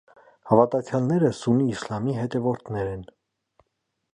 [0.51, 3.05] Հավատացյալները սուննի իսլամի հետևորդներ են։